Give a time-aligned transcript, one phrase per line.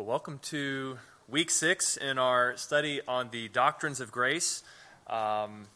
[0.00, 0.96] Well, welcome to
[1.28, 4.62] week six in our study on the doctrines of grace.
[5.06, 5.66] Um,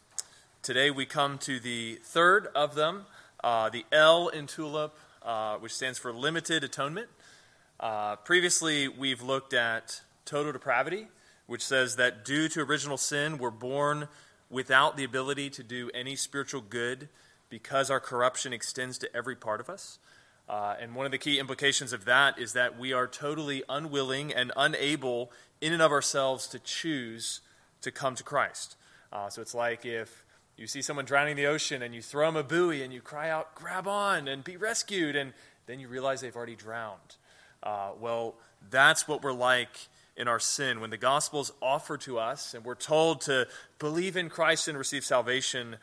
[0.62, 3.04] today we come to the third of them,
[3.44, 4.92] uh, the L in TULIP,
[5.22, 7.08] uh, which stands for limited atonement.
[7.78, 11.08] Uh, previously, we've looked at total depravity,
[11.46, 14.08] which says that due to original sin, we're born
[14.48, 17.10] without the ability to do any spiritual good
[17.50, 19.98] because our corruption extends to every part of us.
[20.48, 24.32] Uh, and one of the key implications of that is that we are totally unwilling
[24.32, 27.40] and unable, in and of ourselves, to choose
[27.80, 28.76] to come to Christ.
[29.12, 30.24] Uh, so it's like if
[30.56, 33.00] you see someone drowning in the ocean and you throw them a buoy and you
[33.00, 35.32] cry out, grab on and be rescued, and
[35.66, 37.16] then you realize they've already drowned.
[37.62, 38.34] Uh, well,
[38.70, 40.80] that's what we're like in our sin.
[40.80, 44.76] When the gospel is offered to us and we're told to believe in Christ and
[44.76, 45.76] receive salvation,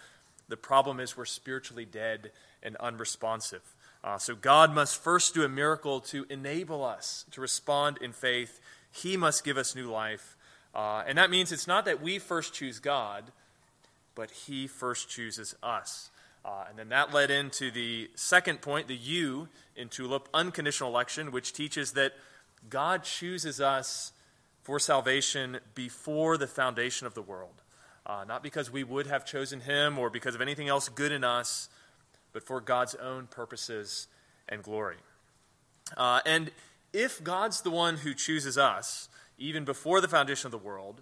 [0.48, 2.32] the problem is we're spiritually dead
[2.64, 3.76] and unresponsive.
[4.04, 8.60] Uh, so God must first do a miracle to enable us to respond in faith.
[8.92, 10.36] He must give us new life.
[10.74, 13.26] Uh, and that means it's not that we first choose God,
[14.16, 16.10] but He first chooses us.
[16.44, 21.32] Uh, and then that led into the second point, the U in TULIP, unconditional election,
[21.32, 22.14] which teaches that
[22.70, 24.12] God chooses us
[24.64, 27.62] for salvation before the foundation of the world.
[28.06, 31.24] Uh, not because we would have chosen Him or because of anything else good in
[31.24, 31.70] us,
[32.34, 34.08] but for God's own purposes
[34.48, 34.98] and glory.
[35.98, 36.52] Uh, and
[36.94, 41.02] if God's the one who chooses us, even before the foundation of the world,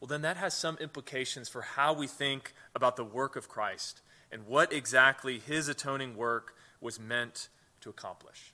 [0.00, 4.00] well, then that has some implications for how we think about the work of Christ
[4.30, 7.48] and what exactly his atoning work was meant
[7.82, 8.52] to accomplish.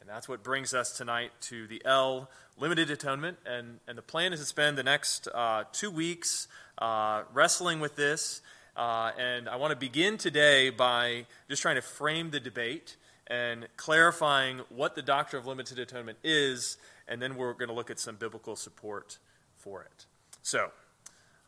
[0.00, 3.38] And that's what brings us tonight to the L, limited atonement.
[3.44, 7.96] And, and the plan is to spend the next uh, two weeks uh, wrestling with
[7.96, 8.40] this
[8.76, 12.96] uh, and I want to begin today by just trying to frame the debate
[13.26, 16.76] and clarifying what the doctrine of limited atonement is,
[17.08, 19.18] and then we're going to look at some biblical support
[19.56, 20.04] for it.
[20.42, 20.70] So,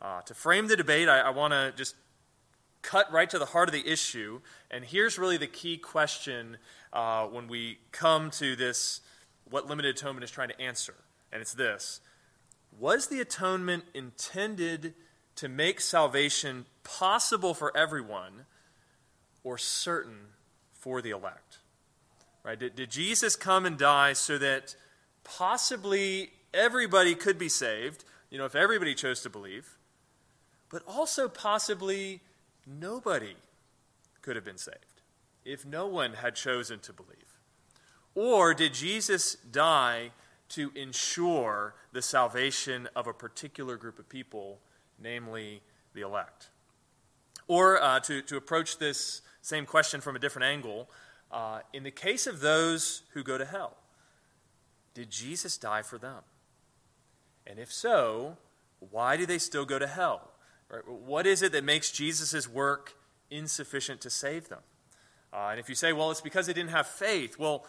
[0.01, 1.95] uh, to frame the debate, I, I want to just
[2.81, 4.41] cut right to the heart of the issue,
[4.71, 6.57] and here's really the key question
[6.91, 9.01] uh, when we come to this
[9.49, 10.95] what limited atonement is trying to answer,
[11.31, 12.01] and it's this
[12.79, 14.95] Was the atonement intended
[15.39, 18.45] to make salvation possible for everyone
[19.41, 20.33] or certain
[20.73, 21.59] for the elect.
[22.43, 22.59] Right?
[22.59, 24.75] Did, did Jesus come and die so that
[25.23, 29.77] possibly everybody could be saved, you know, if everybody chose to believe,
[30.69, 32.19] but also possibly
[32.67, 33.35] nobody
[34.21, 35.01] could have been saved
[35.45, 37.39] if no one had chosen to believe?
[38.13, 40.11] Or did Jesus die
[40.49, 44.59] to ensure the salvation of a particular group of people
[45.01, 45.61] namely
[45.93, 46.49] the elect.
[47.47, 50.89] Or uh, to, to approach this same question from a different angle,
[51.31, 53.77] uh, in the case of those who go to hell,
[54.93, 56.23] did Jesus die for them?
[57.47, 58.37] And if so,
[58.91, 60.31] why do they still go to hell?
[60.69, 60.87] Right?
[60.87, 62.95] What is it that makes Jesus' work
[63.31, 64.61] insufficient to save them?
[65.31, 67.65] Uh, and if you say, well, it's because they didn't have faith, well,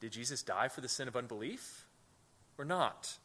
[0.00, 1.86] did Jesus die for the sin of unbelief
[2.56, 3.18] or not?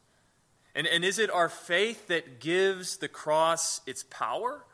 [0.76, 4.66] And, and is it our faith that gives the cross its power?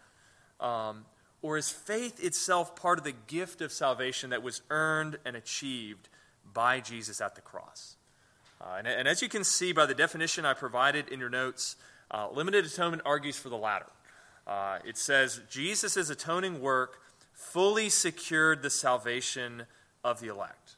[0.60, 1.06] Um,
[1.42, 6.10] or is faith itself part of the gift of salvation that was earned and achieved
[6.54, 7.96] by Jesus at the cross?
[8.62, 11.78] Uh, and, and, as you can see by the definition I provided in your notes,
[12.12, 13.86] uh, limited atonement argues for the latter.
[14.46, 17.00] Uh, it says Jesus' atoning work
[17.34, 19.64] fully secured the salvation
[20.04, 20.76] of the elect.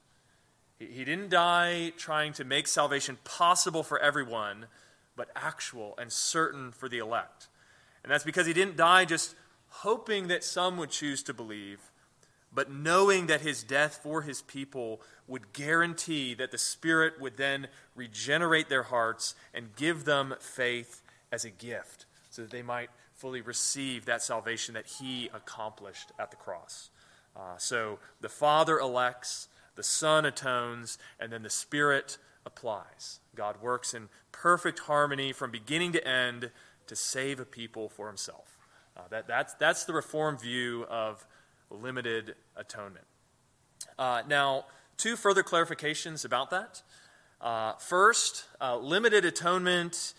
[0.77, 4.67] He, he didn't die trying to make salvation possible for everyone
[5.15, 7.47] but actual and certain for the elect.
[8.03, 9.35] And that's because he didn't die just
[9.67, 11.91] hoping that some would choose to believe,
[12.53, 17.67] but knowing that his death for his people would guarantee that the Spirit would then
[17.95, 21.01] regenerate their hearts and give them faith
[21.31, 26.31] as a gift so that they might fully receive that salvation that he accomplished at
[26.31, 26.89] the cross.
[27.35, 33.20] Uh, so the Father elects, the Son atones, and then the Spirit applies.
[33.35, 36.51] God works in perfect harmony from beginning to end
[36.87, 38.57] to save a people for himself.
[38.95, 41.25] Uh, that, that's, that's the Reformed view of
[41.69, 43.05] limited atonement.
[43.97, 44.65] Uh, now,
[44.97, 46.81] two further clarifications about that.
[47.39, 50.13] Uh, first, uh, limited atonement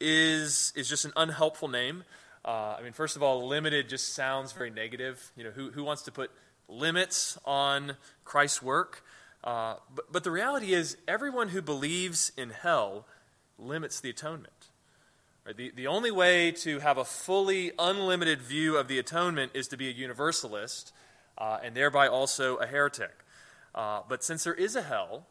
[0.00, 2.04] is, is just an unhelpful name.
[2.44, 5.32] Uh, I mean, first of all, limited just sounds very negative.
[5.36, 6.30] You know, who, who wants to put
[6.68, 9.02] limits on Christ's work?
[9.44, 13.06] Uh, but, but the reality is, everyone who believes in hell
[13.58, 14.68] limits the atonement.
[15.46, 15.56] Right?
[15.56, 19.76] The, the only way to have a fully unlimited view of the atonement is to
[19.76, 20.92] be a universalist
[21.38, 23.24] uh, and thereby also a heretic.
[23.74, 25.26] Uh, but since there is a hell,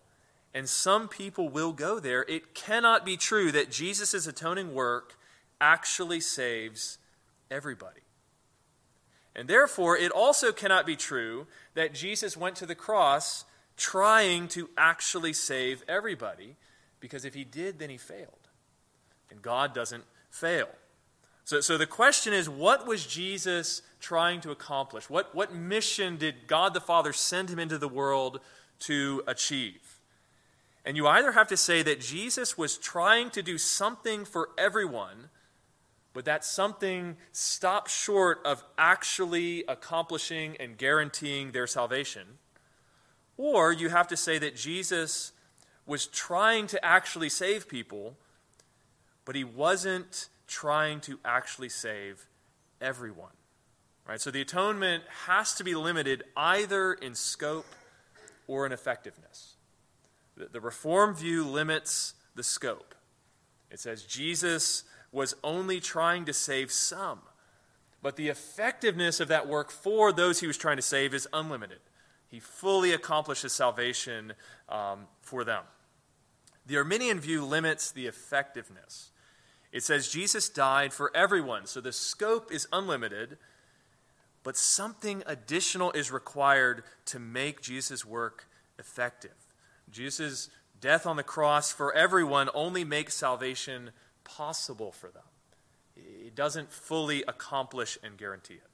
[0.54, 5.18] and some people will go there, it cannot be true that Jesus' atoning work
[5.60, 6.98] actually saves
[7.52, 8.02] everybody.
[9.36, 11.46] And therefore, it also cannot be true
[11.76, 13.46] that Jesus went to the cross
[13.78, 16.56] trying to actually save everybody,
[17.00, 18.50] because if he did, then he failed.
[19.30, 20.70] And God doesn't fail.
[21.46, 25.10] So, so the question is what was Jesus trying to accomplish?
[25.10, 28.42] What, what mission did God the Father send him into the world
[28.80, 30.00] to achieve?
[30.84, 35.30] And you either have to say that Jesus was trying to do something for everyone
[36.18, 42.40] but that something stopped short of actually accomplishing and guaranteeing their salvation.
[43.38, 45.32] Or you have to say that Jesus
[45.86, 48.18] was trying to actually save people,
[49.26, 52.26] but he wasn't trying to actually save
[52.82, 53.32] everyone.
[54.08, 54.20] Right?
[54.20, 57.66] So the atonement has to be limited either in scope
[58.48, 59.56] or in effectiveness.
[60.36, 62.96] The, the Reform view limits the scope.
[63.70, 67.20] It says Jesus was only trying to save some.
[68.02, 71.80] But the effectiveness of that work for those he was trying to save is unlimited.
[72.30, 74.34] He fully accomplishes salvation
[74.70, 75.64] um, for them.
[76.66, 79.12] The Arminian view limits the effectiveness.
[79.72, 83.38] It says Jesus died for everyone, so the scope is unlimited,
[84.44, 88.48] but something additional is required to make Jesus' work
[88.80, 89.36] effective.
[89.90, 90.50] Jesus'
[90.80, 93.92] death on the cross for everyone only makes salvation
[94.24, 95.24] possible for them.
[95.96, 98.70] It doesn't fully accomplish and guarantee it.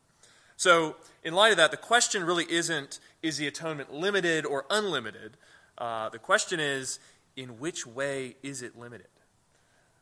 [0.63, 0.95] So,
[1.25, 5.35] in light of that, the question really isn't is the atonement limited or unlimited?
[5.77, 6.99] Uh, the question is
[7.35, 9.09] in which way is it limited?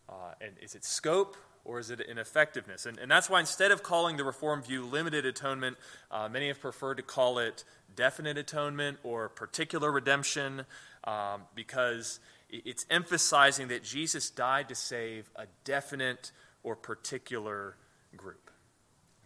[0.08, 1.36] Uh, and is it scope
[1.66, 2.86] or is it in effectiveness?
[2.86, 5.78] And, and, that's why instead of calling the Reform view limited atonement,
[6.12, 7.64] uh, many have preferred to call it
[7.96, 10.66] definite atonement or particular redemption
[11.06, 12.20] um, because
[12.52, 16.32] it's emphasizing that Jesus died to save a definite
[16.62, 17.78] or particular
[18.16, 18.51] group.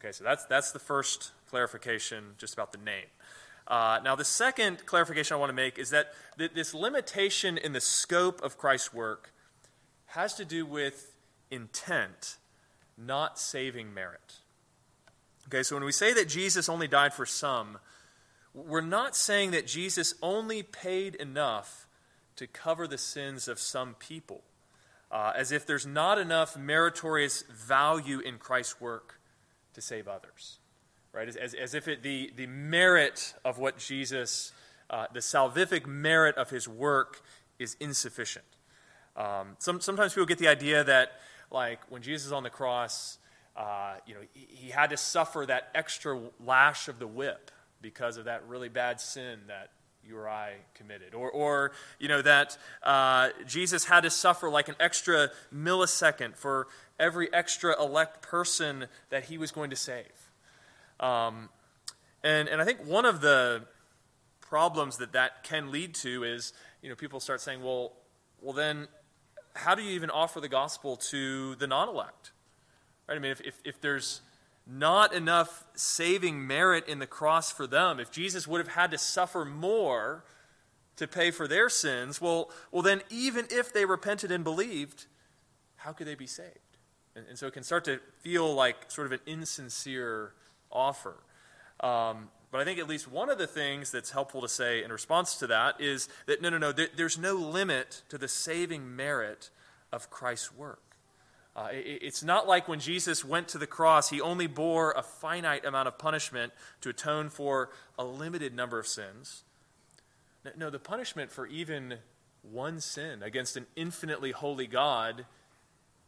[0.06, 3.07] Okay, so that's, that's the first clarification just about the name.
[3.68, 7.74] Uh, now, the second clarification I want to make is that th- this limitation in
[7.74, 9.34] the scope of Christ's work
[10.10, 11.16] has to do with
[11.50, 12.38] intent,
[12.96, 14.42] not saving merit.
[15.48, 17.80] Okay, so when we say that Jesus only died for some,
[18.54, 21.88] we're not saying that Jesus only paid enough
[22.36, 24.44] to cover the sins of some people,
[25.12, 29.14] uh, as if there's not enough meritorious value in Christ's work
[29.75, 30.60] to save others.
[31.13, 31.30] Right?
[31.30, 34.51] As, as, as if it, the, the merit of what Jesus,
[34.89, 37.22] uh, the salvific merit of his work,
[37.57, 38.45] is insufficient.
[39.16, 41.13] Um, some, sometimes people get the idea that,
[41.51, 43.18] like, when Jesus is on the cross,
[43.56, 47.50] uh, you know, he, he had to suffer that extra lash of the whip
[47.81, 49.69] because of that really bad sin that
[50.04, 51.16] you or I committed.
[51.16, 56.68] Or, or you know, that uh, Jesus had to suffer like an extra millisecond for
[57.00, 60.31] every extra elect person that he was going to save.
[61.00, 61.50] Um,
[62.24, 63.65] and, and I think one of the
[64.42, 67.94] problems that that can lead to is, you know, people start saying, well,
[68.42, 68.88] well then,
[69.53, 72.31] how do you even offer the gospel to the non-elect?
[73.07, 73.15] Right?
[73.15, 74.21] I mean, if, if, if there's
[74.68, 78.00] not enough saving merit in the cross for them.
[78.00, 80.23] If Jesus would have had to suffer more
[80.95, 85.06] to pay for their sins, well, well then, even if they repented and believed,
[85.78, 86.74] how could they be saved?
[87.16, 90.34] And, and so it can start to feel like sort of an insincere
[90.72, 91.16] offer.
[91.80, 94.92] Um, but I think at least one of the things that's helpful to say in
[94.92, 98.95] response to that is that no, no, no, there, there's no limit to the saving
[98.95, 99.50] merit
[99.92, 100.95] of Christ's work.
[101.56, 105.04] Uh, it, it's not like when Jesus went to the cross, he only bore a
[105.04, 109.44] finite amount of punishment to atone for a limited number of sins.
[110.56, 111.95] No, the punishment for even
[112.42, 115.26] one sin against an infinitely holy God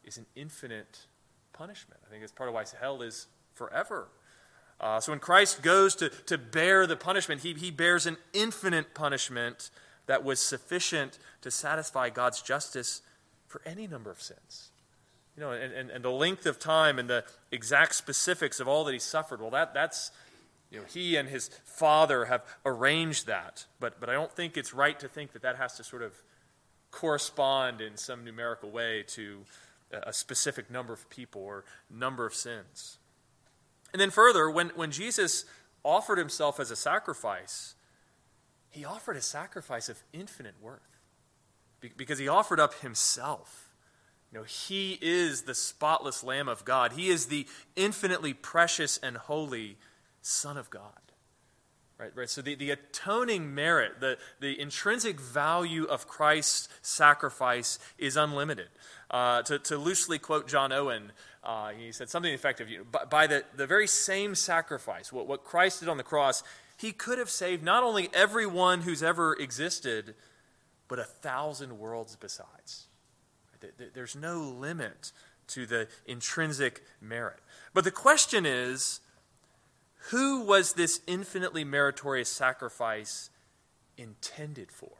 [0.08, 1.06] is an infinite
[1.54, 2.00] punishment.
[2.08, 4.08] I think it's part of why hell is forever.
[4.80, 8.94] Uh, so when Christ goes to, to bear the punishment, he, he bears an infinite
[8.94, 9.70] punishment
[10.06, 13.02] that was sufficient to satisfy God's justice
[13.48, 14.72] for any number of sins.
[15.36, 18.86] You know, and, and, and the length of time and the exact specifics of all
[18.86, 20.12] that he suffered, well, that, that's,
[20.72, 23.66] you know, he and his father have arranged that.
[23.80, 26.14] But, but I don't think it's right to think that that has to sort of
[26.92, 29.40] correspond in some numerical way to
[29.92, 32.98] a specific number of people or number of sins.
[33.94, 35.46] And then further, when, when Jesus
[35.84, 37.76] offered himself as a sacrifice,
[38.70, 40.82] he offered a sacrifice of infinite worth
[41.96, 43.74] because he offered up himself.
[44.32, 46.94] You know, he is the spotless Lamb of God.
[46.94, 49.78] He is the infinitely precious and holy
[50.22, 51.07] Son of God.
[52.00, 52.30] Right, right.
[52.30, 58.68] So the, the atoning merit, the, the intrinsic value of Christ's sacrifice is unlimited.
[59.10, 61.12] Uh, to, to loosely quote John Owen,
[61.44, 62.70] uh, he said something effective.
[62.70, 66.04] You know, by, by the, the very same sacrifice, what, what Christ did on the
[66.04, 66.44] cross,
[66.78, 70.14] he could have saved not only everyone who's ever existed,
[70.88, 72.86] but a thousand worlds besides.
[73.96, 75.12] There's no limit
[75.48, 77.40] to the intrinsic merit.
[77.74, 79.00] But the question is
[80.10, 83.30] who was this infinitely meritorious sacrifice
[83.98, 84.92] intended for?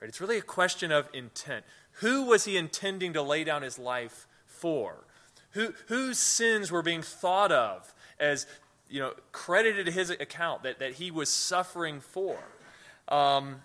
[0.00, 0.08] Right?
[0.08, 1.64] It's really a question of intent.
[2.00, 5.06] Who was he intending to lay down his life for?
[5.52, 8.46] Who, whose sins were being thought of as
[8.88, 12.38] you know, credited to his account that, that he was suffering for?
[13.08, 13.62] Um,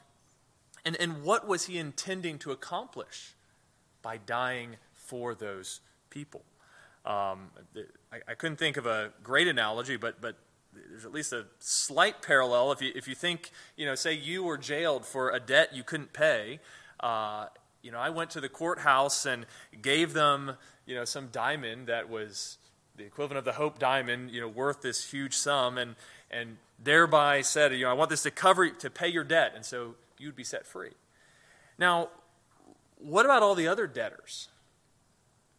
[0.86, 3.36] and, and what was he intending to accomplish
[4.02, 6.44] by dying for those people?
[7.06, 7.50] Um,
[8.12, 10.36] I, I, couldn't think of a great analogy, but, but
[10.72, 12.72] there's at least a slight parallel.
[12.72, 15.84] If you, if you think, you know, say you were jailed for a debt you
[15.84, 16.60] couldn't pay,
[17.00, 17.48] uh,
[17.82, 19.46] you know, I went to the courthouse and
[19.82, 22.58] gave them, you know, some diamond that was
[22.96, 25.96] the equivalent of the Hope diamond, you know, worth this huge sum, and
[26.30, 29.66] and thereby said, you know, I want this to cover to pay your debt, and
[29.66, 30.92] so you'd be set free.
[31.78, 32.10] Now,
[32.98, 34.50] what about all the other debtors?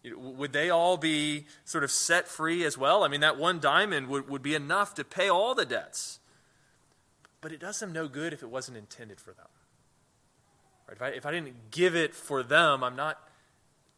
[0.05, 3.05] Would they all be sort of set free as well?
[3.05, 6.19] I mean, that one diamond would, would be enough to pay all the debts.
[7.41, 9.47] But it does them no good if it wasn't intended for them.
[10.89, 10.97] Right?
[10.97, 13.29] If, I, if I didn't give it for them, I'm not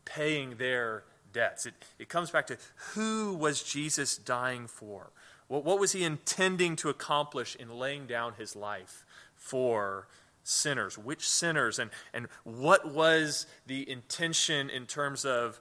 [0.04, 1.66] paying their debts.
[1.66, 2.58] It, it comes back to
[2.92, 5.10] who was Jesus dying for?
[5.48, 10.08] What, what was he intending to accomplish in laying down his life for
[10.42, 10.96] sinners?
[10.96, 11.78] Which sinners?
[11.78, 15.60] And, and what was the intention in terms of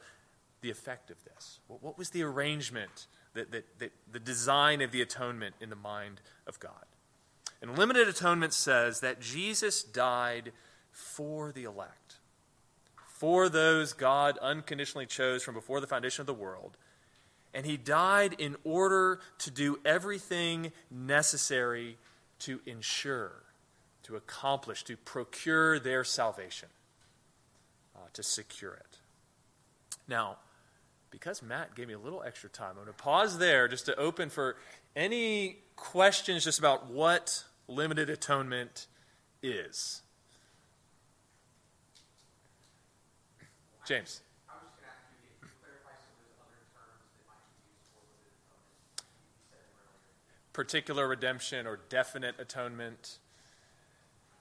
[0.64, 1.60] the effect of this?
[1.68, 3.06] What, was the arrangement,
[3.36, 6.86] that, that, that, the design of the atonement in the mind of God?
[7.62, 10.52] And limited atonement says that Jesus died
[10.92, 12.18] for the elect,
[13.08, 16.78] for those God unconditionally chose from before the foundation of the world.
[17.54, 21.98] And he died in order to do everything necessary
[22.40, 23.44] to ensure,
[24.04, 26.70] to accomplish, to procure their salvation,
[27.96, 29.00] uh, to secure it.
[30.08, 30.38] Now,
[31.14, 33.96] because Matt gave me a little extra time, I'm going to pause there just to
[33.98, 34.56] open for
[34.96, 38.88] any questions just about what limited atonement
[39.44, 40.02] is.
[43.86, 44.22] James.
[50.52, 53.20] Particular redemption or definite atonement.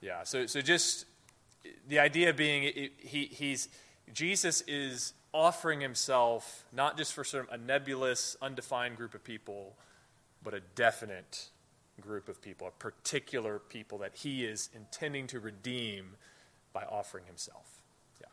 [0.00, 1.04] Yeah, so, so just
[1.86, 3.68] the idea being it, he, he's,
[4.14, 9.74] Jesus is offering himself not just for sort of a nebulous, undefined group of people,
[10.42, 11.48] but a definite
[12.00, 16.16] group of people, a particular people that he is intending to redeem
[16.72, 17.82] by offering himself.
[18.20, 18.26] Yeah.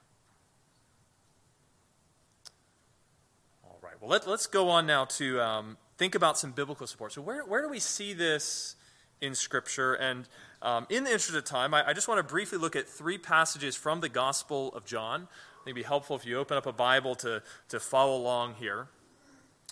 [3.65, 3.93] All right.
[4.01, 7.13] Well, let, us go on now to um, think about some biblical support.
[7.13, 8.75] So, where, where do we see this
[9.21, 9.93] in Scripture?
[9.93, 10.27] And
[10.61, 13.17] um, in the interest of time, I, I just want to briefly look at three
[13.17, 15.27] passages from the Gospel of John
[15.65, 18.87] it'd be helpful if you open up a Bible to, to follow along here.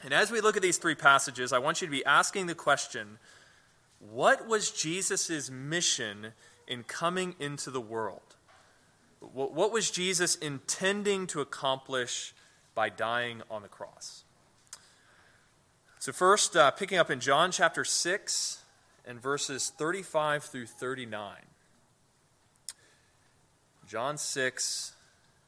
[0.04, 2.56] And as we look at these three passages, I want you to be asking the
[2.56, 3.18] question
[4.00, 6.34] what was Jesus' mission
[6.68, 8.36] in coming into the world?
[9.20, 12.36] What was Jesus intending to accomplish
[12.76, 14.24] by dying on the cross?
[15.98, 18.64] So, first, uh, picking up in John chapter 6
[19.06, 21.38] and verses 35 through 39.
[23.88, 24.94] John 6,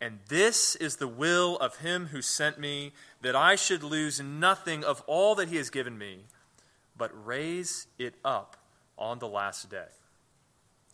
[0.00, 4.84] And this is the will of him who sent me, that I should lose nothing
[4.84, 6.24] of all that he has given me,
[6.96, 8.56] but raise it up
[8.96, 9.88] on the last day.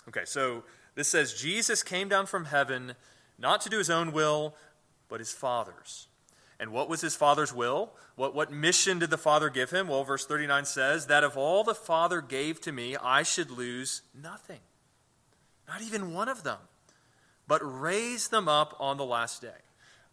[0.08, 2.94] Okay, so this says Jesus came down from heaven
[3.38, 4.54] not to do his own will,
[5.08, 6.08] but his Father's.
[6.58, 7.92] And what was his Father's will?
[8.16, 9.88] What, what mission did the Father give him?
[9.88, 14.02] Well, verse 39 says, That of all the Father gave to me, I should lose
[14.14, 14.60] nothing.
[15.66, 16.58] Not even one of them
[17.46, 19.48] but raise them up on the last day.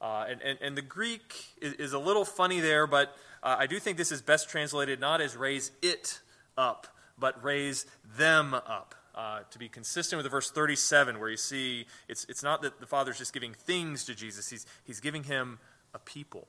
[0.02, 3.68] Uh, and, and, and, the Greek is, is, a little funny there, but uh, I
[3.68, 6.22] do think this is best translated not as raise it
[6.58, 6.88] up,
[7.20, 7.86] but raise
[8.18, 8.96] them up.
[9.14, 12.80] Uh, to be consistent with the verse 37, where you see it's, it's not that
[12.80, 15.60] the Father's just giving things to Jesus, he's, he's giving him
[15.94, 16.48] a people,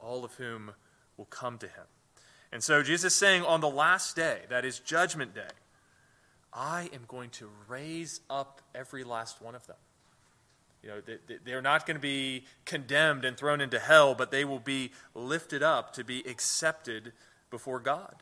[0.00, 0.72] all of whom
[1.18, 1.84] will come to him.
[2.50, 5.42] And so Jesus is saying on the last day, that is Judgment Day,
[6.52, 9.76] I am going to raise up every last one of them.
[10.82, 11.02] You know,
[11.44, 15.62] they're not going to be condemned and thrown into hell, but they will be lifted
[15.62, 17.12] up to be accepted
[17.50, 18.16] before God.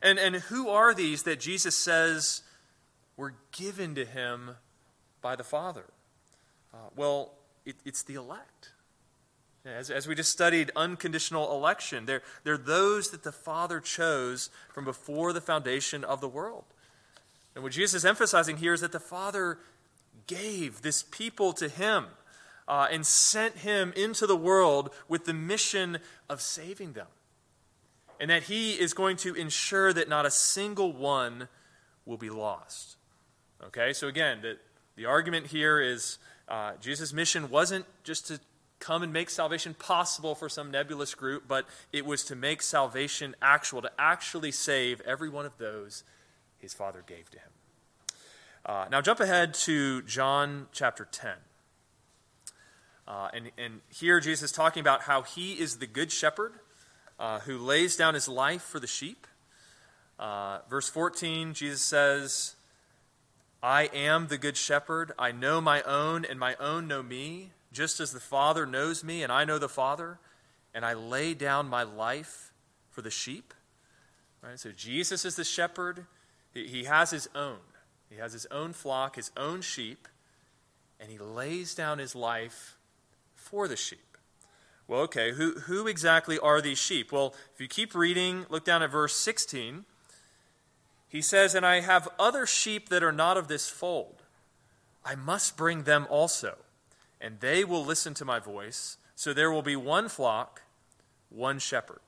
[0.00, 2.42] And, and who are these that Jesus says
[3.16, 4.52] were given to him
[5.20, 5.84] by the Father?
[6.72, 7.32] Uh, well,
[7.66, 8.72] it, it's the elect.
[9.66, 14.84] As, as we just studied unconditional election, they're, they're those that the Father chose from
[14.84, 16.64] before the foundation of the world.
[17.54, 19.58] And what Jesus is emphasizing here is that the Father
[20.28, 22.06] gave this people to him
[22.68, 27.08] uh, and sent him into the world with the mission of saving them.
[28.20, 31.48] And that he is going to ensure that not a single one
[32.04, 32.96] will be lost.
[33.64, 34.58] Okay, so again, the,
[34.96, 36.18] the argument here is
[36.48, 38.38] uh, Jesus' mission wasn't just to
[38.80, 43.34] come and make salvation possible for some nebulous group, but it was to make salvation
[43.42, 46.04] actual, to actually save every one of those
[46.58, 47.50] his Father gave to him.
[48.66, 51.32] Uh, now, jump ahead to John chapter 10.
[53.06, 56.52] Uh, and, and here Jesus is talking about how he is the good shepherd
[57.18, 59.26] uh, who lays down his life for the sheep.
[60.18, 62.56] Uh, verse 14, Jesus says,
[63.62, 65.12] I am the good shepherd.
[65.18, 69.22] I know my own, and my own know me, just as the Father knows me,
[69.22, 70.18] and I know the Father,
[70.74, 72.52] and I lay down my life
[72.90, 73.54] for the sheep.
[74.42, 74.58] Right?
[74.58, 76.06] So Jesus is the shepherd.
[76.52, 77.58] He, he has his own.
[78.10, 80.08] He has his own flock, his own sheep,
[81.00, 82.76] and he lays down his life
[83.34, 84.16] for the sheep.
[84.86, 87.12] Well, okay, who, who exactly are these sheep?
[87.12, 89.84] Well, if you keep reading, look down at verse 16.
[91.08, 94.22] He says, And I have other sheep that are not of this fold.
[95.04, 96.56] I must bring them also,
[97.20, 98.96] and they will listen to my voice.
[99.14, 100.62] So there will be one flock,
[101.28, 102.00] one shepherd.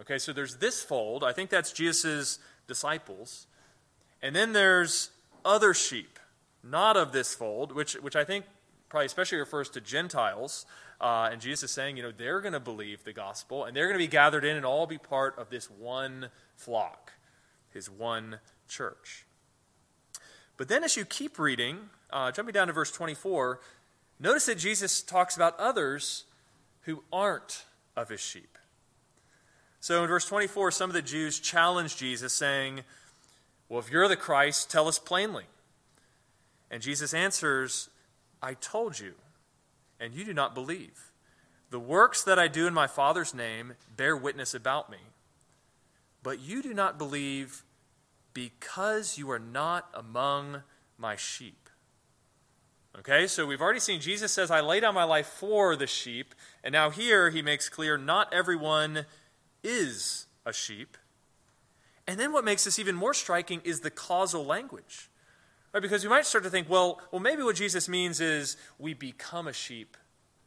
[0.00, 1.24] Okay, so there's this fold.
[1.24, 3.46] I think that's Jesus' disciples.
[4.20, 5.10] And then there's
[5.46, 6.18] other sheep,
[6.62, 8.44] not of this fold, which, which I think
[8.88, 10.66] probably especially refers to Gentiles.
[11.00, 13.86] Uh, and Jesus is saying, you know, they're going to believe the gospel and they're
[13.86, 17.12] going to be gathered in and all be part of this one flock,
[17.72, 19.24] his one church.
[20.56, 23.60] But then as you keep reading, uh, jumping down to verse 24,
[24.18, 26.24] notice that Jesus talks about others
[26.82, 28.56] who aren't of his sheep.
[29.80, 32.80] So in verse 24, some of the Jews challenge Jesus, saying,
[33.68, 35.44] well, if you're the Christ, tell us plainly.
[36.70, 37.88] And Jesus answers,
[38.42, 39.14] I told you,
[39.98, 41.12] and you do not believe.
[41.70, 44.98] The works that I do in my Father's name bear witness about me.
[46.22, 47.64] But you do not believe
[48.32, 50.62] because you are not among
[50.98, 51.68] my sheep.
[52.98, 56.34] Okay, so we've already seen Jesus says, I lay down my life for the sheep.
[56.64, 59.06] And now here he makes clear not everyone
[59.62, 60.96] is a sheep.
[62.06, 65.10] And then what makes this even more striking is the causal language.
[65.72, 65.82] Right?
[65.82, 69.48] Because you might start to think, well, well, maybe what Jesus means is we become
[69.48, 69.96] a sheep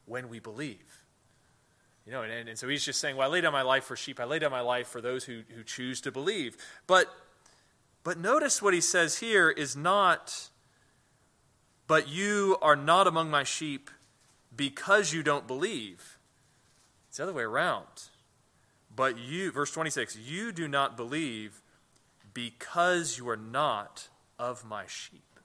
[0.05, 1.05] when we believe.
[2.05, 3.95] You know, and, and so he's just saying, well, I lay down my life for
[3.95, 4.19] sheep.
[4.19, 6.57] I lay down my life for those who, who choose to believe.
[6.87, 7.13] But,
[8.03, 10.49] but notice what he says here is not,
[11.87, 13.91] but you are not among my sheep
[14.55, 16.17] because you don't believe.
[17.09, 17.85] It's the other way around.
[18.99, 21.62] But you, verse 26, you do not believe
[22.33, 25.39] because you are not of my sheep.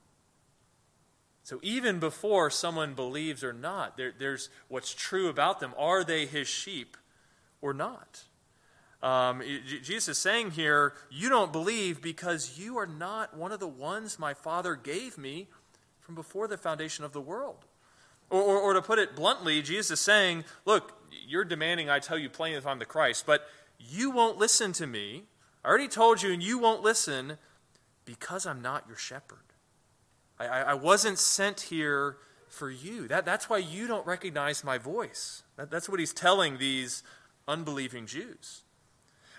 [1.45, 5.73] So even before someone believes or not, there, there's what's true about them.
[5.79, 6.97] Are they his sheep
[7.63, 8.25] or not?
[9.05, 13.69] Um, Jesus is saying here, you don't believe because you are not one of the
[13.69, 15.47] ones my Father gave me
[16.01, 17.67] from before the foundation of the world.
[18.31, 20.93] Or, or, or to put it bluntly, Jesus is saying, look,
[21.27, 23.47] you're demanding I tell you plainly if I'm the Christ, but
[23.79, 25.25] you won't listen to me.
[25.65, 27.39] I already told you, and you won't listen
[28.05, 29.39] because I'm not your shepherd.
[30.39, 32.17] I, I, I wasn't sent here
[32.49, 33.09] for you.
[33.09, 35.43] That, that's why you don't recognize my voice.
[35.57, 37.03] That, that's what he's telling these
[37.49, 38.63] unbelieving Jews.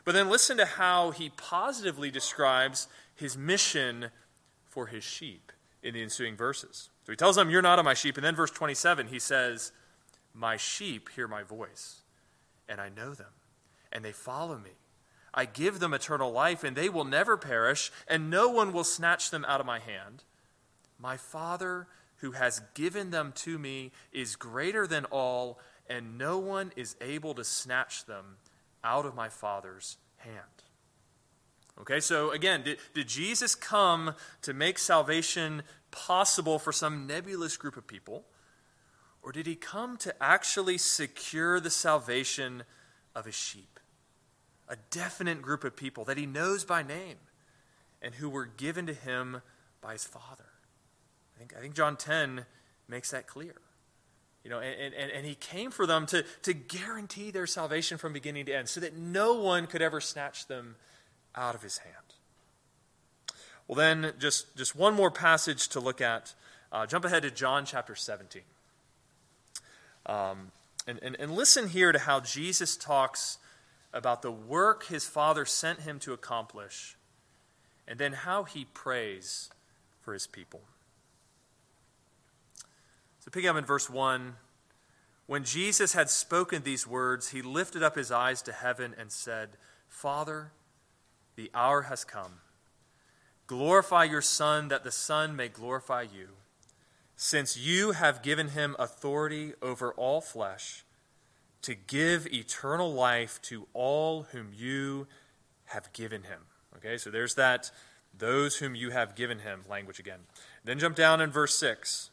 [0.03, 4.07] But then listen to how he positively describes his mission
[4.65, 6.89] for his sheep in the ensuing verses.
[7.05, 8.17] So he tells them, You're not of my sheep.
[8.17, 9.71] And then, verse 27, he says,
[10.35, 12.01] my sheep hear my voice,
[12.67, 13.31] and I know them,
[13.91, 14.71] and they follow me.
[15.33, 19.31] I give them eternal life, and they will never perish, and no one will snatch
[19.31, 20.23] them out of my hand.
[20.99, 21.87] My Father,
[22.17, 27.33] who has given them to me, is greater than all, and no one is able
[27.35, 28.37] to snatch them
[28.83, 30.63] out of my Father's hand.
[31.79, 35.63] Okay, so again, did, did Jesus come to make salvation
[35.95, 38.25] possible for some nebulous group of people?
[39.23, 42.63] Or did he come to actually secure the salvation
[43.15, 43.79] of his sheep?
[44.67, 47.17] A definite group of people that he knows by name
[48.01, 49.41] and who were given to him
[49.81, 50.49] by his Father.
[51.35, 52.45] I think, I think John 10
[52.87, 53.55] makes that clear.
[54.43, 58.13] You know, and, and, and he came for them to, to guarantee their salvation from
[58.13, 60.75] beginning to end so that no one could ever snatch them
[61.33, 62.04] out of his hand.
[63.67, 66.33] Well, then, just, just one more passage to look at.
[66.71, 68.41] Uh, jump ahead to John chapter 17.
[70.05, 70.51] Um,
[70.87, 73.39] and, and, and listen here to how Jesus talks
[73.91, 76.95] about the work his Father sent him to accomplish,
[77.87, 79.49] and then how he prays
[80.01, 80.61] for his people.
[83.21, 84.35] So, picking up in verse 1,
[85.25, 89.57] when Jesus had spoken these words, he lifted up his eyes to heaven and said,
[89.87, 90.51] Father,
[91.35, 92.41] the hour has come.
[93.47, 96.29] Glorify your Son, that the Son may glorify you,
[97.15, 100.83] since you have given him authority over all flesh,
[101.61, 105.07] to give eternal life to all whom you
[105.65, 106.41] have given him.
[106.77, 107.71] Okay, so there's that,
[108.17, 110.21] those whom you have given him language again.
[110.63, 112.09] Then jump down in verse 6.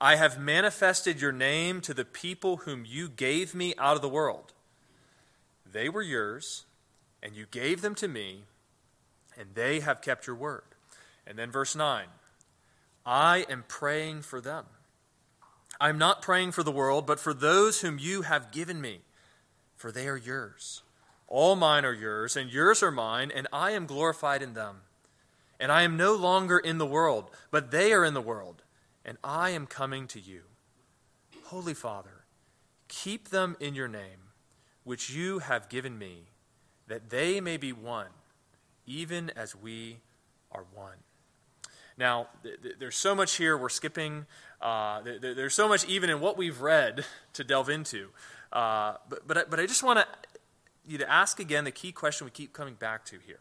[0.00, 4.08] I have manifested your name to the people whom you gave me out of the
[4.08, 4.52] world.
[5.70, 6.64] They were yours,
[7.22, 8.44] and you gave them to me,
[9.38, 10.62] and they have kept your word.
[11.26, 12.06] And then verse 9
[13.04, 14.64] I am praying for them.
[15.80, 19.00] I'm not praying for the world, but for those whom you have given me,
[19.76, 20.82] for they are yours.
[21.28, 24.82] All mine are yours, and yours are mine, and I am glorified in them.
[25.60, 28.62] And I am no longer in the world, but they are in the world
[29.06, 30.42] and I am coming to you.
[31.44, 32.24] Holy Father,
[32.88, 34.32] keep them in your name,
[34.82, 36.24] which you have given me,
[36.88, 38.08] that they may be one,
[38.86, 39.98] even as we
[40.52, 40.96] are one.
[41.98, 44.26] Now, th- th- there's so much here we're skipping.
[44.60, 48.08] Uh, th- there's so much even in what we've read to delve into.
[48.52, 50.06] Uh, but, but, I, but I just want
[50.86, 53.40] you to ask again the key question we keep coming back to here.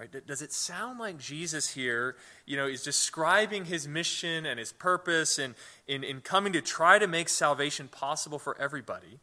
[0.00, 0.26] Right?
[0.26, 5.38] Does it sound like Jesus here, you know, is describing his mission and his purpose
[5.38, 5.54] and
[5.86, 9.20] in, in coming to try to make salvation possible for everybody?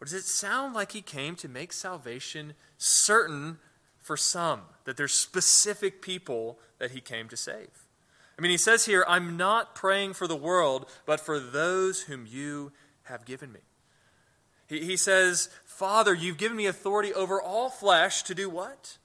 [0.00, 3.58] Or does it sound like he came to make salvation certain
[4.04, 7.88] for some, that there's specific people that he came to save?
[8.38, 12.24] I mean, he says here, I'm not praying for the world, but for those whom
[12.28, 12.70] you
[13.04, 13.60] have given me.
[14.68, 18.98] He, he says, Father, you've given me authority over all flesh to do what?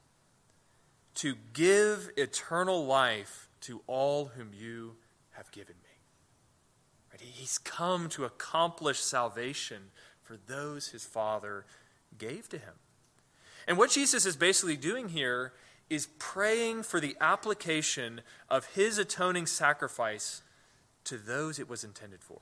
[1.19, 4.95] to give eternal life to all whom you
[5.31, 5.89] have given me.
[7.11, 7.19] Right?
[7.19, 9.91] He's come to accomplish salvation
[10.23, 11.65] for those his Father
[12.17, 12.75] gave to him.
[13.69, 15.53] And what Jesus is basically doing here
[15.91, 20.41] is praying for the application of his atoning sacrifice
[21.03, 22.39] to those it was intended for.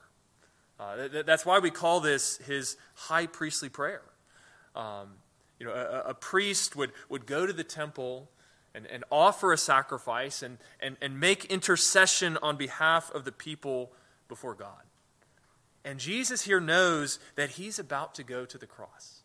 [0.79, 4.03] Uh, that's why we call this his high priestly prayer.
[4.73, 5.15] Um,
[5.59, 8.29] you know, a, a, priest would, would go to the temple
[8.73, 13.91] and, and offer a sacrifice and, and, and make intercession on behalf of the people
[14.29, 14.83] before God.
[15.83, 19.16] And Jesus here knows that he's about to go to the cross.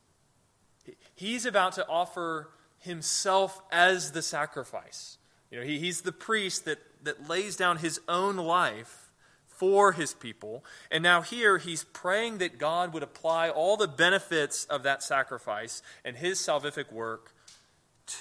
[1.23, 2.49] He's about to offer
[2.81, 5.19] himself as the sacrifice.
[5.53, 9.09] You know, he, he's the priest that, that lays down his own life
[9.47, 10.65] for his people.
[10.91, 15.81] And now here he's praying that God would apply all the benefits of that sacrifice
[16.05, 17.33] and his salvific work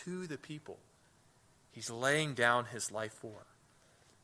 [0.03, 0.77] to the people
[1.71, 3.47] he's laying down his life for.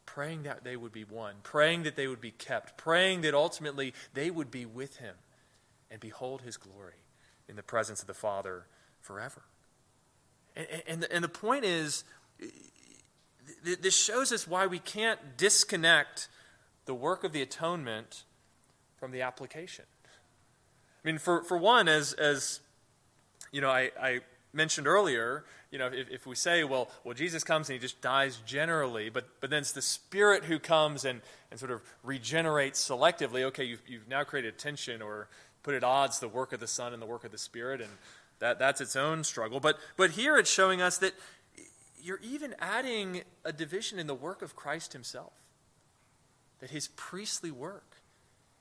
[0.06, 3.96] Praying that they would be one, praying that they would be kept, praying that ultimately
[4.14, 5.16] they would be with him
[5.90, 7.07] and behold his glory
[7.50, 8.66] in the presence of the Father
[9.02, 9.44] forever.
[10.56, 12.04] And, and, and the point is,
[13.64, 16.28] this shows us why we can't disconnect
[16.86, 18.24] the work of the atonement
[18.98, 19.86] from the application.
[21.04, 22.60] I mean, for, for one, as, as
[23.52, 24.20] you know, I, I
[24.54, 28.02] mentioned earlier, you know, if, if we say, well, well, Jesus comes and he just
[28.02, 32.88] dies generally, but, but then it's the Spirit who comes and, and sort of regenerates
[32.88, 35.28] selectively, okay, you've, you've now created tension or
[35.68, 37.90] put at odds the work of the Son and the work of the Spirit, and
[38.40, 39.60] that, that's its own struggle.
[39.60, 41.12] But, but here it's showing us that
[42.02, 45.34] you're even adding a division in the work of Christ himself,
[46.62, 47.98] that his priestly work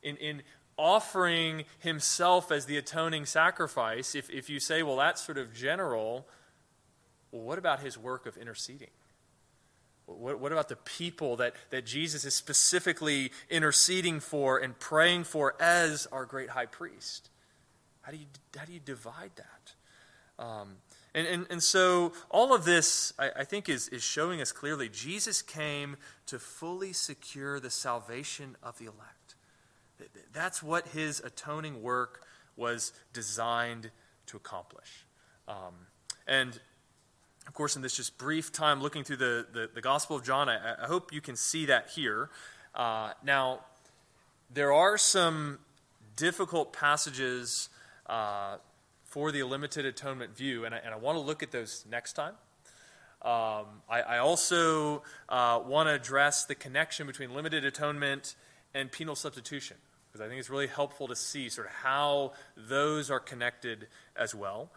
[0.03, 0.42] in, in
[0.77, 6.27] offering himself as the atoning sacrifice, if, if you say, well, that's sort of general,
[7.31, 8.90] well, what about his work of interceding?
[10.07, 15.55] What, what, about the people that, that Jesus is specifically interceding for and praying for
[15.61, 17.29] as our great high priest?
[18.03, 20.45] How do you, how do you divide that?
[20.45, 20.77] Um,
[21.16, 24.90] And, and, and so all of this, I, I think, is, is showing us clearly
[24.90, 29.35] Jesus came to fully secure the salvation of the elect.
[30.35, 33.90] That's what his atoning work was designed
[34.27, 35.07] to accomplish.
[35.49, 35.88] Um,
[36.27, 36.61] and
[37.46, 40.48] of course, in this just brief time looking through the, the, the Gospel of John,
[40.48, 42.28] I, I, hope you can see that here.
[42.74, 43.61] Uh, now,
[44.52, 45.61] there are some
[46.16, 47.68] difficult passages
[48.06, 48.56] uh,
[49.04, 52.35] for the limited atonement view, and I, I want to look at those next time.
[53.22, 58.37] Um, I, I, also uh, want to address the connection between limited atonement
[58.74, 63.11] and penal substitution, because I think it's really helpful to see sort of how those
[63.11, 64.70] are connected as well.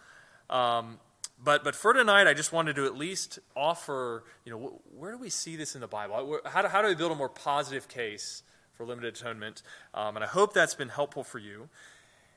[0.49, 0.99] Um,
[1.43, 5.17] but, but for tonight, I just wanted to at least offer, you know, where do
[5.17, 6.39] we see this in the Bible?
[6.45, 9.63] How do, how do we build a more positive case for limited atonement?
[9.93, 11.69] Um, and I hope that's been helpful for you.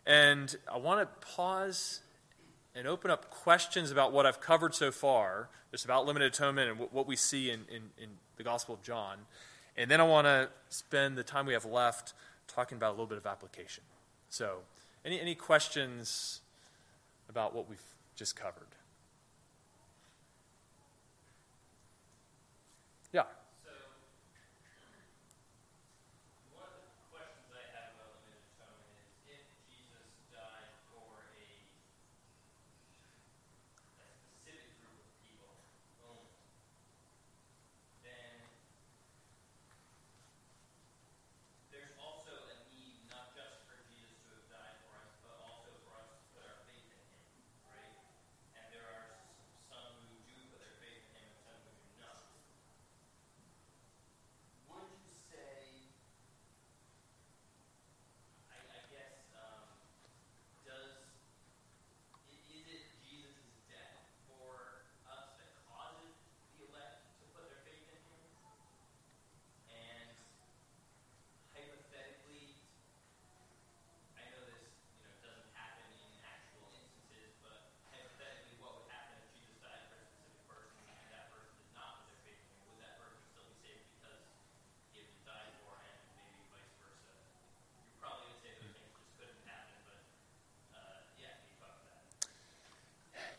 [0.07, 2.01] And I want to pause
[2.75, 6.89] and open up questions about what I've covered so far, just about limited atonement and
[6.93, 9.19] what we see in, in, in the Gospel of John.
[9.77, 12.15] And then I want to spend the time we have left
[12.47, 13.83] talking about a little bit of application.
[14.29, 14.59] So,
[15.05, 16.41] any, any questions
[17.29, 17.83] about what we've
[18.15, 18.69] just covered?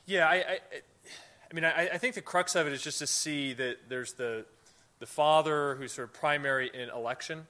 [0.05, 0.59] Yeah, I, I,
[1.49, 4.13] I mean, I, I, think the crux of it is just to see that there's
[4.13, 4.45] the,
[4.99, 7.47] the Father who's sort of primary in election.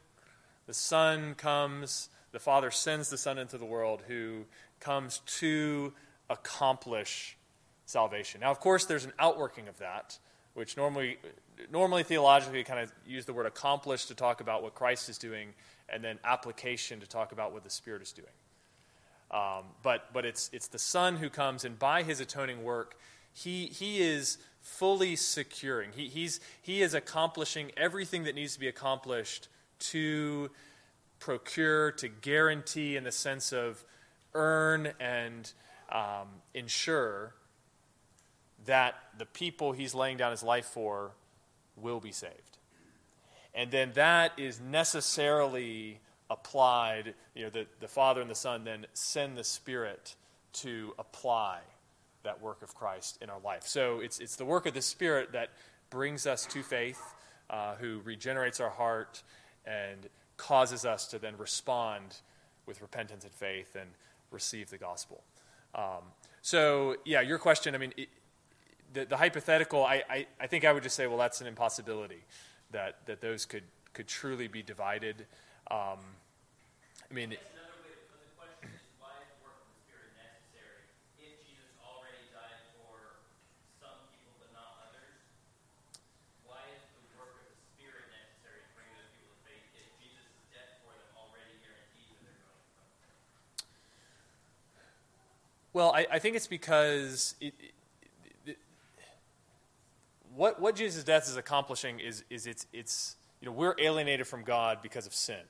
[0.68, 4.46] The Son comes, the Father sends the Son into the world who
[4.80, 5.94] comes to
[6.30, 7.38] accomplish
[7.86, 8.42] salvation.
[8.42, 10.20] Now, of course, there's an outworking of that,
[10.54, 11.18] which normally,
[11.72, 15.50] normally theologically, kind of use the word accomplish to talk about what Christ is doing,
[15.90, 18.28] and then application to talk about what the Spirit is doing.
[19.34, 22.96] Um, but but it's, it's the Son who comes, and by his atoning work,
[23.34, 25.92] he, he is fully securing.
[25.92, 29.48] He, he's, he is accomplishing everything that needs to be accomplished
[29.80, 30.52] to
[31.20, 33.84] procure, to guarantee, in the sense of
[34.36, 35.52] earn and
[35.92, 37.34] um, ensure
[38.66, 41.12] that the people he's laying down his life for
[41.76, 42.58] will be saved.
[43.56, 48.86] And then that is necessarily applied, you know, the, the Father and the Son then
[48.94, 50.16] send the Spirit
[50.54, 51.60] to apply
[52.24, 53.64] that work of Christ in our life.
[53.64, 55.50] So it's, it's the work of the Spirit that
[55.90, 57.02] brings us to faith,
[57.50, 59.22] uh, who regenerates our heart
[59.66, 62.18] and causes us to then respond
[62.66, 63.90] with repentance and faith and
[64.32, 65.24] receive the gospel.
[65.76, 66.04] Um,
[66.42, 68.10] so, yeah, your question, I mean, it,
[68.94, 72.24] the, the, hypothetical, I, I, I, think I would just say, well, that's an impossibility
[72.72, 75.26] that, that those could, could truly be divided.
[75.72, 76.00] Um,
[77.10, 77.38] I mean, the
[78.36, 80.84] question is why is the work of the spirit necessary
[81.22, 83.24] if Jesus already died for
[83.80, 85.24] some people but not others?
[86.44, 89.88] Why is the work of the spirit necessary to bring those people to faith if
[90.04, 93.72] Jesus' death for them already guarantees that they're going from faith?
[95.72, 97.74] Well, I, I think it's because it, it,
[98.46, 98.58] it,
[100.36, 104.44] what what Jesus' death is accomplishing is is it's it's you know we're alienated from
[104.44, 105.42] God because of sin.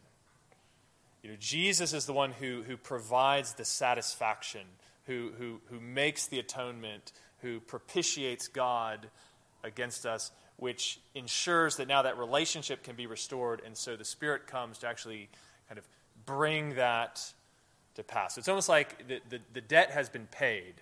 [1.21, 4.63] You know, Jesus is the one who, who provides the satisfaction,
[5.05, 7.11] who, who, who makes the atonement,
[7.43, 9.09] who propitiates God
[9.63, 13.61] against us, which ensures that now that relationship can be restored.
[13.63, 15.29] And so the Spirit comes to actually
[15.69, 15.87] kind of
[16.25, 17.21] bring that
[17.93, 18.39] to pass.
[18.39, 20.73] It's almost like the, the, the debt has been paid.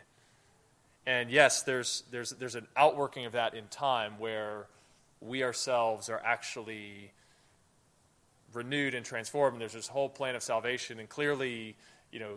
[1.06, 4.67] And yes, there's, there's, there's an outworking of that in time where
[5.22, 7.12] we ourselves are actually
[8.54, 9.54] renewed and transformed.
[9.54, 11.00] And there's this whole plan of salvation.
[11.00, 11.76] And clearly,
[12.12, 12.34] you know,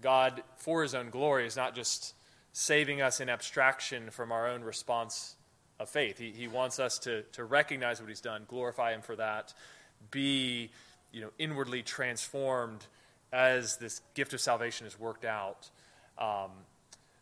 [0.00, 2.14] God, for his own glory, is not just
[2.52, 5.36] saving us in abstraction from our own response
[5.78, 6.18] of faith.
[6.18, 9.52] He, he wants us to, to recognize what he's done, glorify him for that,
[10.10, 10.70] be
[11.12, 12.86] you know, inwardly transformed
[13.32, 15.70] as this gift of salvation is worked out.
[16.18, 16.50] Um,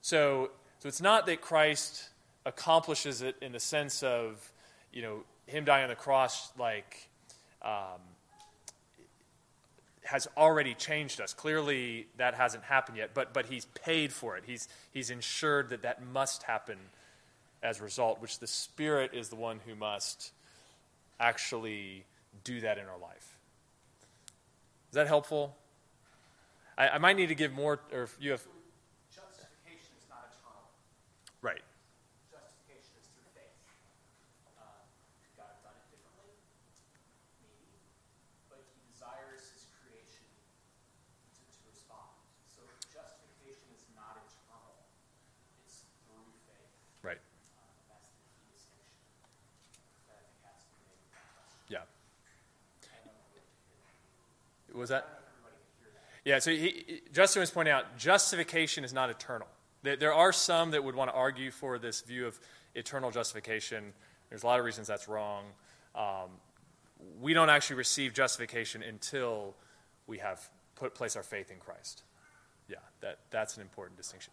[0.01, 2.09] so, so it's not that Christ
[2.47, 4.53] accomplishes it in the sense of,
[4.93, 7.09] you know, him dying on the cross, like,
[7.63, 8.01] um,
[10.05, 11.35] has already changed us.
[11.35, 14.45] Clearly, that hasn't happened yet, but, but he's paid for it.
[14.47, 16.79] He's, he's ensured that that must happen
[17.63, 20.33] as a result, which the Spirit is the one who must
[21.19, 22.05] actually
[22.45, 23.37] do that in our life.
[24.91, 25.57] Is that helpful?
[26.79, 28.47] I, I might need to give more, or if you have.
[29.11, 30.71] Justification is not eternal.
[31.43, 31.61] Right.
[32.31, 33.59] Justification is through faith.
[34.55, 34.87] Uh,
[35.27, 36.31] could God have done it differently?
[37.43, 37.83] Maybe.
[38.47, 40.25] But he desires his creation
[41.35, 42.15] to, to respond.
[42.47, 42.63] So
[42.95, 44.87] justification is not eternal.
[45.67, 46.73] It's through faith.
[47.03, 47.19] Right.
[47.19, 49.03] Uh, that's the key distinction
[50.07, 51.67] that I think has to be made with that question.
[51.75, 51.85] Yeah.
[52.87, 54.78] I don't know if you hear that.
[54.78, 54.78] Was that?
[54.78, 55.09] I don't know if everybody can hear that.
[56.25, 59.49] Yeah, so he, Justin was pointing out justification is not eternal.
[59.83, 62.39] There, there are some that would want to argue for this view of
[62.75, 63.93] eternal justification.
[64.29, 65.45] There's a lot of reasons that's wrong.
[65.95, 66.31] Um,
[67.21, 69.55] we don't actually receive justification until
[70.07, 72.03] we have put place our faith in Christ.
[72.69, 74.33] Yeah, that, that's an important distinction.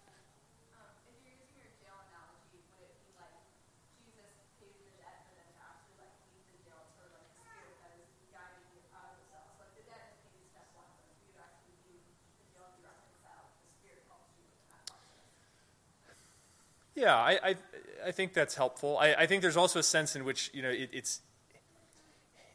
[0.76, 3.32] Um, if you're using your jail analogy, would it be like
[4.02, 7.22] Jesus pays the debt, but then to actually like leave the jail, it's sort of
[7.22, 9.46] like the spirit that is guiding you out of the cell.
[9.56, 12.04] So like the debt is paid step one, but for you to actually leave
[12.42, 15.32] the jail and be reconciled, the spirit helps you in that process.
[16.96, 17.56] Yeah, I, I,
[18.08, 18.98] I think that's helpful.
[18.98, 21.22] I, I think there's also a sense in which you know it, it's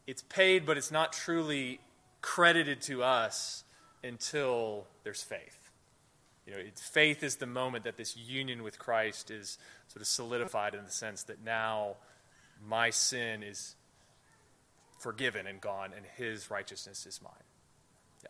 [0.07, 1.79] it's paid, but it's not truly
[2.21, 3.63] credited to us
[4.03, 5.69] until there's faith.
[6.47, 10.73] You know, faith is the moment that this union with Christ is sort of solidified
[10.73, 11.97] in the sense that now
[12.67, 13.75] my sin is
[14.99, 17.33] forgiven and gone, and His righteousness is mine.
[18.23, 18.29] Yeah.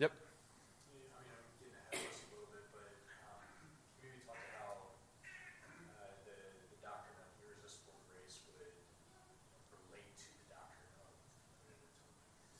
[0.00, 0.12] Yep.
[0.12, 1.24] I mean, I'm
[1.56, 2.92] getting ahead of us a little bit, but
[3.24, 3.40] um,
[4.04, 6.36] maybe talk about uh, the,
[6.76, 8.76] the doctrine of irresistible grace would
[9.88, 11.08] relate to the doctrine of
[11.64, 11.80] because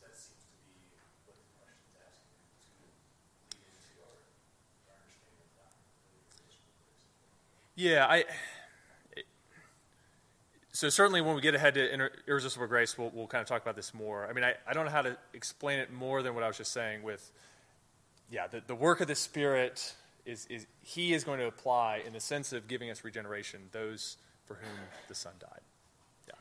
[0.01, 0.89] that seems to be
[1.29, 2.73] what the question's asking to
[3.53, 4.17] lead into our,
[4.89, 7.05] our understanding of the doctrine of irresistible grace.
[7.77, 8.25] Yeah, I.
[10.73, 13.77] So certainly, when we get ahead to irresistible grace, we'll, we'll kind of talk about
[13.77, 14.27] this more.
[14.27, 16.57] I mean, I, I don't know how to explain it more than what I was
[16.59, 17.03] just saying.
[17.03, 17.31] With,
[18.31, 22.13] yeah, the, the work of the Spirit is is He is going to apply in
[22.15, 25.61] the sense of giving us regeneration those for whom the Son died.
[26.29, 26.35] Yeah.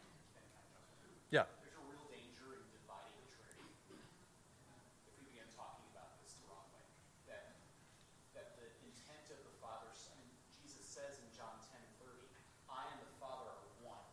[1.31, 1.43] Yeah.
[1.63, 3.71] There's a real danger in dividing the Trinity
[5.07, 6.83] if we begin talking about this the wrong way.
[7.27, 7.55] That,
[8.35, 12.13] that the intent of the Father, I mean, Jesus says in John 10 30,
[12.69, 14.05] I and the Father are one.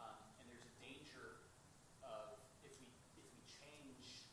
[0.00, 1.44] Um, and there's a danger
[2.00, 2.88] of if we
[3.20, 4.24] if we change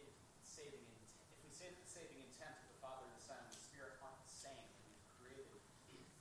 [0.00, 3.36] it, saving intent, if we say that the saving intent of the Father, the Son,
[3.36, 5.60] and the Spirit aren't the same, and we've created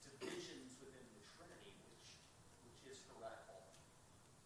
[0.04, 2.20] divisions within the Trinity, which
[2.68, 3.64] which is heretical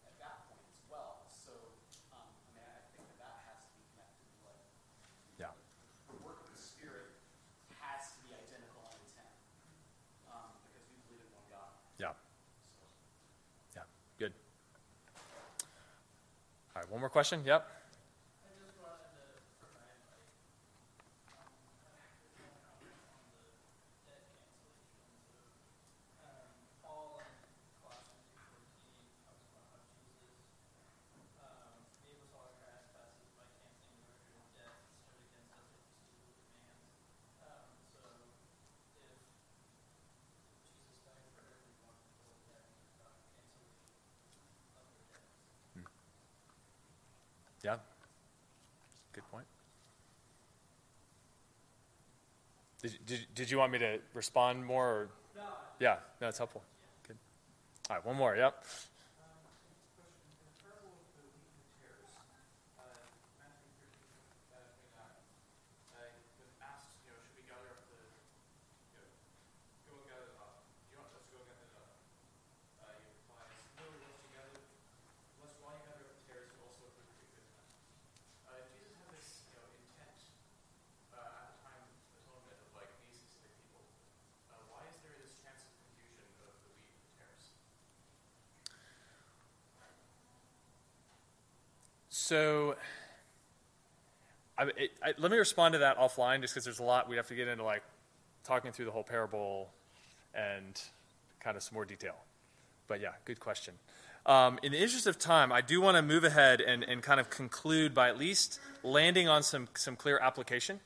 [0.06, 1.22] at that point as well.
[1.30, 1.54] So,
[2.14, 4.56] um, I mean, I think that that has to be connected to what
[5.38, 5.54] Yeah.
[6.10, 7.14] the work of the Spirit
[7.78, 9.30] has to be identical in intent,
[10.30, 11.70] um, because we believe in one God.
[12.02, 12.14] Yeah.
[12.74, 12.82] So.
[13.78, 13.86] Yeah.
[14.18, 14.34] Good.
[16.74, 16.88] All right.
[16.90, 17.40] One more question.
[17.40, 17.64] Yep.
[17.64, 20.28] I just wanted to provide like
[21.32, 23.48] um, kind of comment on the
[24.04, 25.00] debt cancellation.
[25.24, 25.40] So
[26.20, 26.52] um,
[26.84, 27.32] Paul in
[27.80, 30.36] Colossians two fourteen talks about how Jesus
[31.40, 35.56] um, gave us all our trespasses by canceling the record of debt that stood against
[35.56, 36.92] us with his evil demands.
[37.40, 38.04] Um, so
[39.00, 39.16] if
[40.60, 43.96] Jesus died for everyone, will that be about cancellation
[44.76, 45.24] of the debt?
[47.66, 47.82] Yeah.
[49.12, 49.44] Good point.
[53.08, 54.86] Did, did, you want me to respond more?
[54.86, 55.08] Or?
[55.80, 56.62] Yeah, no, it's helpful.
[57.06, 57.16] Good.
[57.88, 58.36] All right, one more.
[58.36, 58.52] Yep.
[58.52, 59.32] Um,
[59.96, 62.12] question, in the parable of the wheat and tares,
[62.76, 62.84] uh,
[63.40, 64.12] Matthew thirteen,
[64.52, 65.24] uh, twenty-nine,
[65.96, 67.96] uh, when asked, you know, should we gather up the,
[68.92, 69.08] you know,
[69.88, 71.96] go and gather them up, do you want us to go gather them up?
[72.76, 74.60] Uh, he replies, no, lest you gather,
[75.40, 77.72] lest while you gather up the tares, you also uproot the good ones.
[78.44, 80.20] Uh, Jesus had this, you know, intent,
[81.16, 81.88] uh, at the time,
[82.20, 83.80] atonement of like these specific people.
[84.52, 87.54] Uh, why is there this chance of confusion of the wheat and the tares?
[92.28, 92.76] So
[94.58, 97.16] I, it, I, let me respond to that offline just because there's a lot we
[97.16, 97.82] have to get into, like
[98.44, 99.70] talking through the whole parable
[100.34, 100.78] and
[101.40, 102.16] kind of some more detail.
[102.86, 103.72] But yeah, good question.
[104.26, 107.18] Um, in the interest of time, I do want to move ahead and, and kind
[107.18, 110.80] of conclude by at least landing on some, some clear application.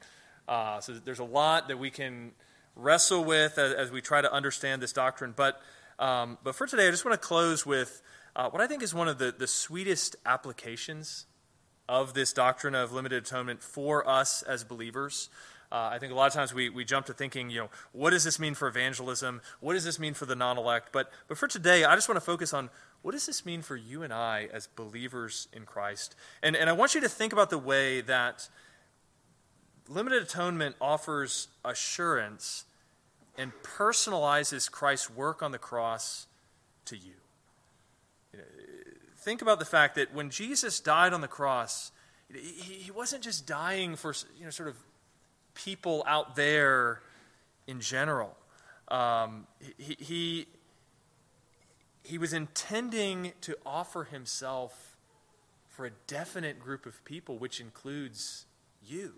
[0.46, 2.30] Uh, so there's a lot that we can
[2.76, 5.34] wrestle with as, as we try to understand this doctrine.
[5.36, 5.60] But,
[5.98, 8.00] um, but for today, I just want to close with
[8.36, 11.26] uh, what I think is one of the, the sweetest applications
[11.92, 15.28] of this doctrine of limited atonement for us as believers.
[15.70, 18.10] Uh, I think a lot of times we, we jump to thinking, you know, what
[18.10, 19.42] does this mean for evangelism?
[19.60, 20.88] What does this mean for the non elect?
[20.90, 22.70] But, but for today, I just want to focus on
[23.02, 26.16] what does this mean for you and I as believers in Christ?
[26.42, 28.48] And, and I want you to think about the way that
[29.86, 32.64] limited atonement offers assurance
[33.36, 36.26] and personalizes Christ's work on the cross
[36.86, 37.21] to you.
[39.22, 41.92] Think about the fact that when Jesus died on the cross,
[42.28, 44.76] he, wasn't just dying for you know sort of
[45.54, 47.00] people out there
[47.68, 48.36] in general.
[48.88, 49.46] Um,
[49.78, 50.46] he, he,
[52.02, 54.96] he was intending to offer himself
[55.68, 58.46] for a definite group of people, which includes
[58.84, 59.14] you.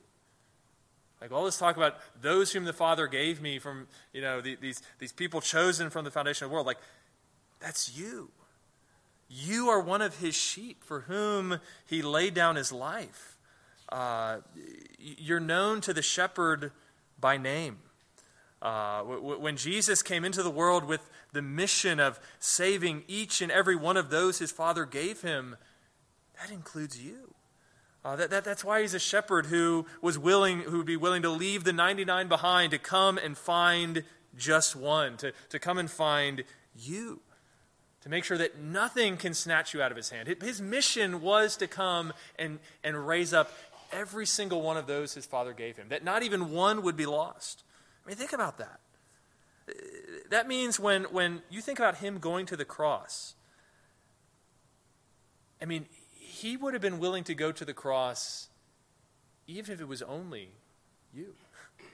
[1.19, 4.57] Like all this talk about those whom the Father gave me from, you know, the,
[4.57, 6.79] these, these people chosen from the foundation of the world, like,
[7.59, 8.31] that's you.
[9.37, 13.37] You are one of his sheep for whom he laid down his life.
[13.89, 14.39] Uh,
[14.97, 16.71] you're known to the shepherd
[17.19, 17.79] by name.
[18.63, 23.75] Uh, when Jesus came into the world with the mission of saving each and every
[23.75, 25.57] one of those his father gave him,
[26.41, 27.35] that includes you.
[28.05, 31.23] Uh, that, that, that's why he's a shepherd who was willing, who would be willing
[31.23, 34.05] to leave the 99 behind to come and find
[34.39, 36.45] just one, to, to come and find
[36.77, 37.21] you,
[38.05, 40.29] to make sure that nothing can snatch you out of his hand.
[40.43, 43.51] His mission was to come and, and raise up
[43.93, 47.07] every single one of those his father gave him, that not even one would be
[47.07, 47.63] lost.
[48.05, 48.79] I mean, think about that.
[50.29, 53.35] That means when, when you think about him going to the cross,
[55.63, 58.49] I mean, he would have been willing to go to the cross
[59.47, 60.51] even if it was only
[61.15, 61.35] you.
[61.81, 61.85] I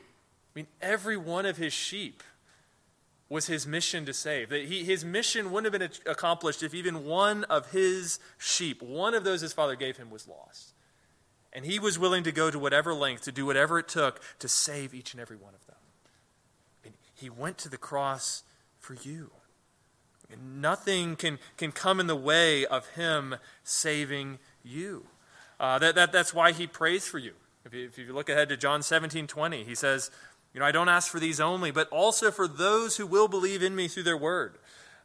[0.57, 2.25] mean, every one of his sheep
[3.31, 4.51] was his mission to save.
[4.51, 9.15] That he, his mission wouldn't have been accomplished if even one of his sheep, one
[9.15, 10.75] of those his father gave him, was lost.
[11.53, 14.49] And he was willing to go to whatever length, to do whatever it took to
[14.49, 15.77] save each and every one of them.
[17.15, 18.43] He went to the cross
[18.79, 19.31] for you.
[20.33, 25.07] And nothing can, can come in the way of him saving you.
[25.59, 27.33] Uh, that, that, that's why he prays for you.
[27.65, 27.87] If, you.
[27.87, 30.11] if you look ahead to John 17 20, he says,
[30.53, 33.63] You know, I don't ask for these only, but also for those who will believe
[33.63, 34.59] in me through their word.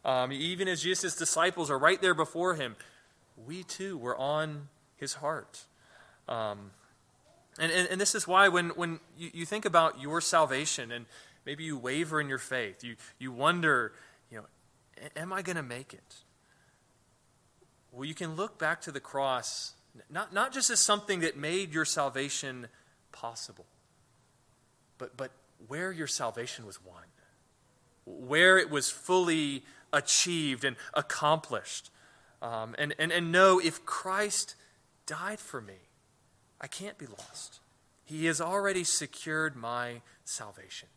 [0.04, 2.76] Um, even as Jesus' disciples are right there before him,
[3.46, 5.66] we too were on his heart.
[6.28, 6.72] Um,
[7.60, 11.06] and, and, and, this is why when, when you, you think about your salvation and,
[11.46, 12.84] Maybe you waver in your faith.
[12.84, 13.94] You, you wonder,
[14.32, 14.46] you know,
[15.16, 16.16] am I going to make it?
[17.92, 19.74] Well, you can look back to the cross,
[20.10, 22.68] not, not just as something that made your salvation
[23.12, 23.66] possible,
[24.98, 25.32] but, but
[25.68, 27.04] where your salvation was won,
[28.06, 31.90] where it was fully achieved and accomplished.
[32.42, 34.56] Um, and, and, and know if Christ
[35.06, 35.90] died for me,
[36.60, 37.60] I can't be lost.
[38.04, 40.90] He has already secured my salvation.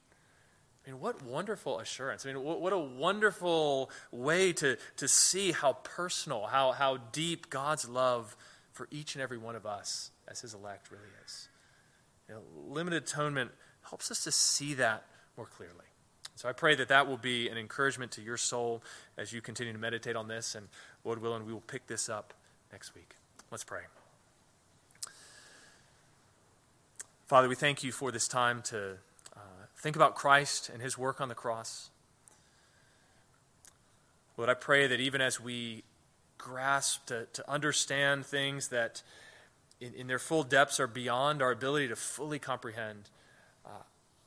[0.86, 2.24] I mean, what wonderful assurance.
[2.24, 7.50] I mean, what, what, a wonderful way to, to see how personal, how, how deep
[7.50, 8.36] God's love
[8.72, 11.48] for each and every one of us as his elect really is.
[12.28, 13.50] You know, limited atonement
[13.88, 15.04] helps us to see that
[15.36, 15.74] more clearly.
[16.36, 18.82] So I pray that that will be an encouragement to your soul
[19.16, 20.54] as you continue to meditate on this.
[20.54, 20.68] And
[21.04, 22.32] Lord willing, we will pick this up
[22.70, 23.16] next week.
[23.50, 23.82] Let's pray.
[27.26, 28.98] Father, we thank you for this time to
[29.78, 31.90] Think about Christ and his work on the cross.
[34.36, 35.84] Lord, I pray that even as we
[36.36, 39.02] grasp to, to understand things that
[39.80, 43.17] in, in their full depths are beyond our ability to fully comprehend, uh,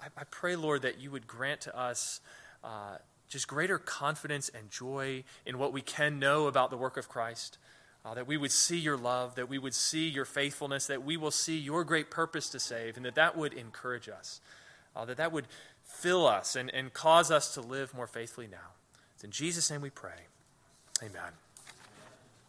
[0.02, 2.22] I, I, pray, Lord, that you would grant to us
[2.64, 2.98] uh,
[3.30, 7.58] just greater confidence and joy in what we can know about the work of Christ.
[8.04, 11.18] Uh, that we would see your love, that we would see your faithfulness, that we
[11.18, 14.42] will see your great purpose to save, and that that would encourage us
[14.96, 15.48] uh, that that would
[15.84, 18.76] fill us and, and cause us to live more faithfully now.
[19.16, 20.28] It's in Jesus' name we pray.
[21.02, 21.32] Amen.